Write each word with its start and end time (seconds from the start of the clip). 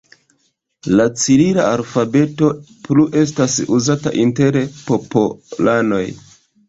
La 0.99 1.03
cirila 1.23 1.65
alfabeto 1.73 2.49
plu 2.87 3.05
estas 3.21 3.59
uzata 3.79 4.15
inter 4.25 4.59
popolanoj. 4.89 6.05